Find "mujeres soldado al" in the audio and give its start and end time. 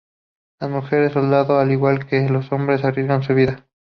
0.71-1.69